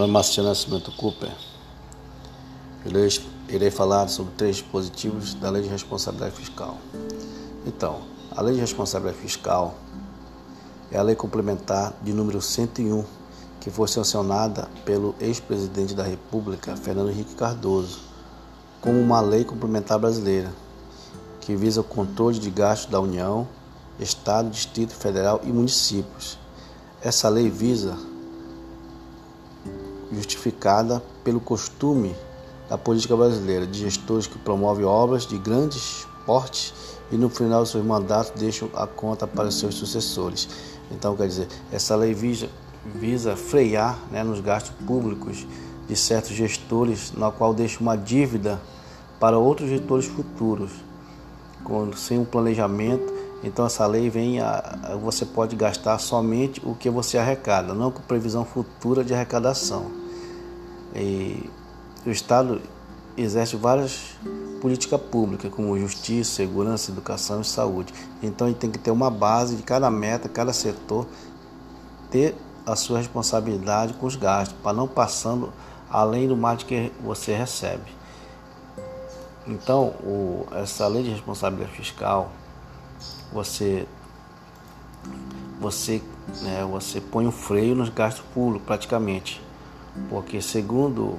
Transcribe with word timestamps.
nome 0.00 0.12
é 0.12 0.14
Marciano 0.14 0.48
Nascimento 0.48 0.90
Cooper. 0.92 1.30
Eu 2.86 3.08
irei 3.50 3.70
falar 3.70 4.08
sobre 4.08 4.32
três 4.34 4.56
dispositivos 4.56 5.34
da 5.34 5.50
Lei 5.50 5.62
de 5.62 5.68
Responsabilidade 5.68 6.34
Fiscal. 6.34 6.78
Então, 7.66 8.00
a 8.30 8.40
Lei 8.40 8.54
de 8.54 8.60
Responsabilidade 8.60 9.20
Fiscal 9.20 9.74
é 10.90 10.96
a 10.96 11.02
lei 11.02 11.14
complementar 11.14 11.92
de 12.02 12.14
número 12.14 12.40
101, 12.40 13.04
que 13.60 13.68
foi 13.68 13.86
sancionada 13.88 14.70
pelo 14.86 15.14
ex-presidente 15.20 15.94
da 15.94 16.02
República, 16.02 16.74
Fernando 16.76 17.10
Henrique 17.10 17.34
Cardoso, 17.34 18.00
como 18.80 18.98
uma 18.98 19.20
lei 19.20 19.44
complementar 19.44 19.98
brasileira, 19.98 20.50
que 21.42 21.54
visa 21.54 21.82
o 21.82 21.84
controle 21.84 22.38
de 22.38 22.50
gastos 22.50 22.90
da 22.90 22.98
União, 22.98 23.46
Estado, 23.98 24.48
Distrito 24.48 24.94
Federal 24.94 25.42
e 25.44 25.48
municípios. 25.48 26.38
Essa 27.02 27.28
lei 27.28 27.50
visa 27.50 27.98
justificada 30.12 31.02
pelo 31.24 31.40
costume 31.40 32.14
da 32.68 32.78
política 32.78 33.16
brasileira 33.16 33.66
de 33.66 33.80
gestores 33.80 34.26
que 34.26 34.38
promovem 34.38 34.84
obras 34.84 35.26
de 35.26 35.36
grandes 35.38 36.06
portes 36.24 36.72
e 37.10 37.16
no 37.16 37.28
final 37.28 37.64
de 37.64 37.70
seus 37.70 37.84
mandatos 37.84 38.32
deixam 38.38 38.70
a 38.74 38.86
conta 38.86 39.26
para 39.26 39.50
seus 39.50 39.74
sucessores. 39.74 40.48
Então, 40.90 41.16
quer 41.16 41.26
dizer, 41.26 41.48
essa 41.72 41.96
lei 41.96 42.14
visa, 42.14 42.48
visa 42.94 43.36
frear 43.36 43.98
né, 44.10 44.22
nos 44.22 44.40
gastos 44.40 44.72
públicos 44.86 45.46
de 45.88 45.96
certos 45.96 46.30
gestores, 46.30 47.12
na 47.16 47.30
qual 47.32 47.52
deixa 47.52 47.80
uma 47.80 47.96
dívida 47.96 48.60
para 49.18 49.36
outros 49.36 49.68
gestores 49.68 50.06
futuros, 50.06 50.70
sem 51.96 52.18
um 52.18 52.24
planejamento. 52.24 53.12
Então, 53.42 53.66
essa 53.66 53.86
lei 53.86 54.08
vem 54.08 54.40
a, 54.40 54.96
você 55.02 55.24
pode 55.24 55.56
gastar 55.56 55.98
somente 55.98 56.60
o 56.64 56.74
que 56.74 56.88
você 56.88 57.18
arrecada, 57.18 57.74
não 57.74 57.90
com 57.90 58.00
previsão 58.02 58.44
futura 58.44 59.02
de 59.02 59.12
arrecadação. 59.12 59.99
O 62.04 62.10
Estado 62.10 62.60
exerce 63.16 63.56
várias 63.56 64.16
políticas 64.60 65.00
públicas, 65.00 65.52
como 65.52 65.78
justiça, 65.78 66.32
segurança, 66.32 66.90
educação 66.90 67.40
e 67.40 67.44
saúde. 67.44 67.92
Então 68.22 68.46
ele 68.46 68.56
tem 68.56 68.70
que 68.70 68.78
ter 68.78 68.90
uma 68.90 69.10
base 69.10 69.56
de 69.56 69.62
cada 69.62 69.90
meta, 69.90 70.28
cada 70.28 70.52
setor, 70.52 71.06
ter 72.10 72.34
a 72.66 72.76
sua 72.76 72.98
responsabilidade 72.98 73.94
com 73.94 74.06
os 74.06 74.16
gastos, 74.16 74.56
para 74.62 74.72
não 74.72 74.86
passando 74.86 75.52
além 75.90 76.28
do 76.28 76.36
mais 76.36 76.62
que 76.62 76.92
você 77.02 77.34
recebe. 77.34 77.98
Então, 79.46 79.88
o, 80.02 80.46
essa 80.52 80.86
lei 80.86 81.02
de 81.02 81.10
responsabilidade 81.10 81.76
fiscal, 81.76 82.30
você 83.32 83.86
você, 85.58 86.02
né, 86.40 86.66
você 86.70 87.00
põe 87.00 87.26
um 87.26 87.32
freio 87.32 87.74
nos 87.74 87.90
gastos 87.90 88.24
públicos 88.32 88.66
praticamente 88.66 89.42
porque, 90.08 90.40
segundo 90.40 91.18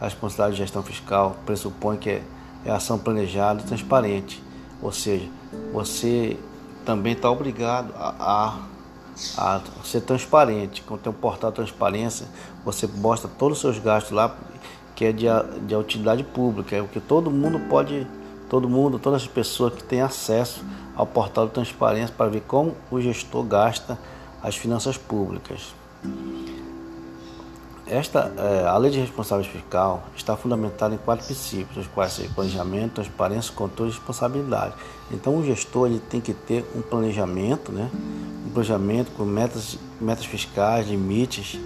a 0.00 0.04
responsabilidade 0.04 0.56
de 0.56 0.62
gestão 0.62 0.82
fiscal, 0.82 1.36
pressupõe 1.46 1.96
que 1.96 2.10
é, 2.10 2.22
é 2.64 2.70
ação 2.70 2.98
planejada 2.98 3.62
e 3.62 3.64
transparente, 3.64 4.42
ou 4.82 4.92
seja, 4.92 5.28
você 5.72 6.36
também 6.84 7.14
está 7.14 7.30
obrigado 7.30 7.92
a, 7.96 8.14
a, 8.18 9.56
a, 9.56 9.60
ser 9.84 10.02
transparente. 10.02 10.82
Quando 10.82 11.00
tem 11.00 11.12
um 11.12 11.16
portal 11.16 11.50
transparência, 11.50 12.26
você 12.64 12.86
mostra 12.86 13.28
todos 13.38 13.58
os 13.58 13.60
seus 13.62 13.78
gastos 13.78 14.12
lá, 14.12 14.36
que 14.94 15.04
é 15.04 15.12
de, 15.12 15.26
de 15.66 15.74
utilidade 15.74 16.22
pública, 16.22 16.76
é 16.76 16.82
o 16.82 16.88
que 16.88 17.00
todo 17.00 17.30
mundo 17.30 17.58
pode, 17.68 18.06
todo 18.48 18.68
mundo, 18.68 18.98
todas 18.98 19.22
as 19.22 19.28
pessoas 19.28 19.74
que 19.74 19.82
têm 19.82 20.00
acesso 20.00 20.64
ao 20.94 21.06
portal 21.06 21.46
de 21.46 21.52
transparência 21.52 22.14
para 22.16 22.30
ver 22.30 22.42
como 22.42 22.74
o 22.90 23.00
gestor 23.00 23.42
gasta 23.44 23.98
as 24.42 24.56
finanças 24.56 24.96
públicas. 24.96 25.74
Esta, 27.88 28.32
é, 28.36 28.66
a 28.66 28.76
lei 28.78 28.90
de 28.90 28.98
responsabilidade 28.98 29.60
fiscal 29.60 30.02
está 30.16 30.36
fundamentada 30.36 30.92
em 30.92 30.98
quatro 30.98 31.24
princípios, 31.24 31.86
os 31.86 31.92
quais 31.92 32.12
são 32.12 32.26
planejamento, 32.30 32.94
transparência, 32.94 33.54
controle 33.54 33.92
e 33.92 33.94
responsabilidade. 33.94 34.74
Então, 35.12 35.36
o 35.36 35.44
gestor 35.44 35.86
ele 35.86 36.00
tem 36.00 36.20
que 36.20 36.34
ter 36.34 36.64
um 36.74 36.82
planejamento, 36.82 37.70
né? 37.70 37.88
um 38.44 38.50
planejamento 38.50 39.12
com 39.12 39.24
metas, 39.24 39.78
metas 40.00 40.24
fiscais, 40.24 40.88
limites, 40.88 41.60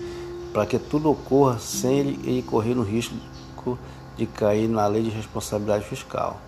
para 0.53 0.67
que 0.67 0.79
tudo 0.79 1.11
ocorra 1.11 1.59
sem 1.59 1.99
ele, 1.99 2.21
ele 2.25 2.43
correr 2.43 2.75
no 2.75 2.83
risco 2.83 3.15
de 4.17 4.27
cair 4.27 4.69
na 4.69 4.87
lei 4.87 5.03
de 5.03 5.11
responsabilidade 5.11 5.85
fiscal. 5.87 6.39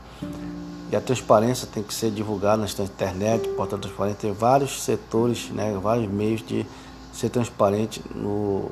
E 0.90 0.96
a 0.96 1.00
transparência 1.00 1.66
tem 1.66 1.82
que 1.82 1.94
ser 1.94 2.10
divulgada 2.10 2.58
na 2.58 2.84
internet, 2.84 3.48
portal 3.50 3.78
transparente, 3.78 4.16
tem 4.16 4.32
vários 4.32 4.82
setores, 4.82 5.48
né, 5.48 5.74
vários 5.82 6.10
meios 6.10 6.44
de 6.46 6.66
ser 7.10 7.30
transparente 7.30 8.02
no 8.14 8.70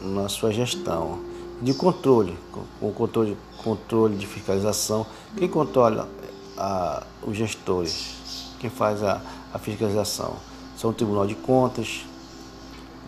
na 0.00 0.28
sua 0.28 0.52
gestão. 0.52 1.18
De 1.60 1.74
controle, 1.74 2.38
o 2.80 2.92
controle, 2.92 3.36
controle 3.62 4.16
de 4.16 4.26
fiscalização. 4.26 5.04
Quem 5.36 5.48
controla 5.48 6.08
a, 6.56 7.02
os 7.26 7.36
gestores? 7.36 8.52
Quem 8.60 8.70
faz 8.70 9.02
a, 9.02 9.20
a 9.52 9.58
fiscalização? 9.58 10.36
São 10.76 10.90
o 10.90 10.92
Tribunal 10.92 11.26
de 11.26 11.34
Contas, 11.34 12.04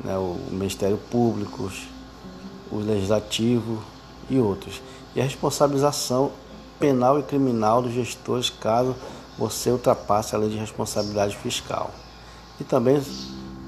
né, 0.02 0.16
o 0.16 0.36
Ministério 0.50 0.96
Público, 0.96 1.70
o 2.72 2.78
Legislativo 2.78 3.82
e 4.28 4.38
outros. 4.38 4.82
E 5.14 5.20
a 5.20 5.24
responsabilização 5.24 6.32
penal 6.78 7.18
e 7.20 7.22
criminal 7.22 7.82
dos 7.82 7.92
gestores 7.92 8.50
caso 8.50 8.96
você 9.38 9.70
ultrapasse 9.70 10.34
a 10.34 10.38
lei 10.38 10.50
de 10.50 10.56
responsabilidade 10.56 11.36
fiscal. 11.36 11.90
E 12.60 12.64
também, 12.64 13.02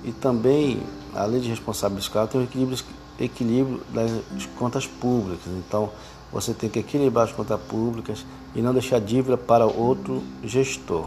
e 0.05 0.13
também 0.13 0.83
a 1.15 1.25
lei 1.25 1.41
de 1.41 1.49
responsabilidade 1.49 2.07
fiscal 2.07 2.27
tem 2.27 2.41
um 2.41 2.45
equilíbrio 2.45 2.79
equilíbrio 3.19 3.81
das 3.93 4.47
contas 4.59 4.87
públicas. 4.87 5.47
Então, 5.47 5.91
você 6.33 6.55
tem 6.55 6.71
que 6.71 6.79
equilibrar 6.79 7.27
as 7.27 7.33
contas 7.33 7.61
públicas 7.61 8.25
e 8.55 8.63
não 8.63 8.73
deixar 8.73 9.01
dívida 9.01 9.37
para 9.37 9.67
outro 9.67 10.23
gestor. 10.43 11.07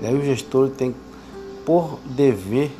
E 0.00 0.06
aí 0.06 0.14
o 0.14 0.24
gestor 0.24 0.70
tem, 0.70 0.94
por 1.64 1.98
dever, 2.04 2.70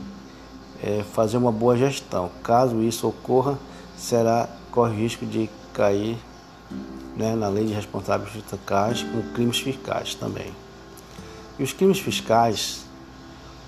é, 0.82 1.02
fazer 1.12 1.36
uma 1.36 1.50
boa 1.50 1.76
gestão. 1.76 2.30
Caso 2.42 2.80
isso 2.82 3.08
ocorra, 3.08 3.58
será 3.96 4.48
corre 4.70 4.94
risco 4.94 5.26
de 5.26 5.50
cair 5.72 6.16
né, 7.16 7.34
na 7.34 7.48
lei 7.48 7.64
de 7.64 7.72
responsabilidade 7.72 8.44
fiscais 8.44 9.02
com 9.02 9.22
crimes 9.32 9.58
fiscais 9.58 10.14
também. 10.14 10.52
E 11.58 11.62
os 11.62 11.72
crimes 11.72 11.98
fiscais, 11.98 12.84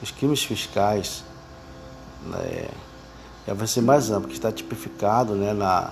os 0.01 0.13
crimes 0.13 0.43
fiscais, 0.45 1.25
né, 2.27 2.69
já 3.51 3.55
vai 3.55 3.67
ser 3.67 3.81
mais 3.81 4.13
amplo, 4.13 4.29
que 4.29 4.35
está 4.35 4.53
tipificado 4.53 5.35
né, 5.35 5.53
na, 5.53 5.91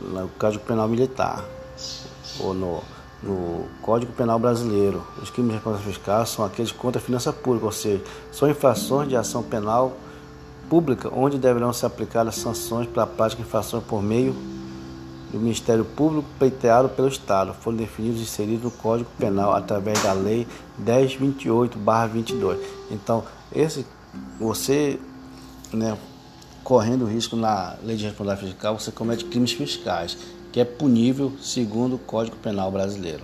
no 0.00 0.26
Código 0.38 0.64
Penal 0.64 0.88
Militar 0.88 1.44
ou 2.40 2.54
no, 2.54 2.82
no 3.22 3.66
Código 3.82 4.10
Penal 4.14 4.38
Brasileiro. 4.38 5.06
Os 5.22 5.28
crimes 5.28 5.50
de 5.50 5.56
responsabilidade 5.56 5.98
fiscal 5.98 6.24
são 6.24 6.46
aqueles 6.46 6.72
contra 6.72 6.98
a 6.98 7.04
finança 7.04 7.30
pública, 7.30 7.66
ou 7.66 7.72
seja, 7.72 8.02
são 8.32 8.48
infrações 8.48 9.06
de 9.06 9.16
ação 9.16 9.42
penal 9.42 9.98
pública 10.70 11.10
onde 11.14 11.36
deverão 11.36 11.74
ser 11.74 11.84
aplicadas 11.84 12.36
sanções 12.36 12.88
para 12.88 13.02
a 13.02 13.06
prática 13.06 13.42
de 13.42 13.46
infrações 13.46 13.84
por 13.84 14.02
meio 14.02 14.34
do 15.30 15.38
Ministério 15.38 15.84
Público 15.84 16.26
pleiteado 16.38 16.88
pelo 16.88 17.08
Estado, 17.08 17.52
foram 17.52 17.76
definidos 17.76 18.18
e 18.18 18.22
inseridos 18.22 18.64
no 18.64 18.70
Código 18.70 19.10
Penal 19.18 19.52
através 19.52 20.02
da 20.02 20.14
Lei 20.14 20.48
1028/22. 20.82 22.58
Então, 22.90 23.24
esse 23.52 23.84
você, 24.40 24.98
né, 25.70 25.94
correndo 26.66 27.04
risco 27.04 27.36
na 27.36 27.76
lei 27.84 27.96
de 27.96 28.06
responsabilidade 28.06 28.50
fiscal, 28.50 28.76
você 28.76 28.90
comete 28.90 29.24
crimes 29.26 29.52
fiscais, 29.52 30.18
que 30.50 30.58
é 30.58 30.64
punível 30.64 31.32
segundo 31.40 31.94
o 31.94 31.98
Código 31.98 32.36
Penal 32.38 32.72
brasileiro. 32.72 33.22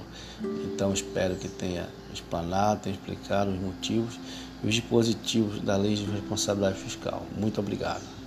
Então 0.64 0.92
espero 0.92 1.34
que 1.34 1.48
tenha 1.48 1.88
explanado, 2.14 2.82
tenha 2.82 2.94
explicado 2.94 3.50
os 3.50 3.60
motivos 3.60 4.20
e 4.62 4.68
os 4.68 4.74
dispositivos 4.76 5.60
da 5.60 5.76
lei 5.76 5.96
de 5.96 6.04
responsabilidade 6.04 6.78
fiscal. 6.78 7.26
Muito 7.36 7.58
obrigado. 7.58 8.21